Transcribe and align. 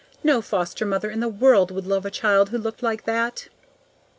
No 0.23 0.41
foster 0.41 0.83
mother 0.83 1.11
in 1.11 1.19
the 1.19 1.29
world 1.29 1.69
would 1.69 1.85
love 1.85 2.07
a 2.07 2.09
child 2.09 2.49
who 2.49 2.57
looked 2.57 2.81
like 2.81 3.05
that. 3.05 3.49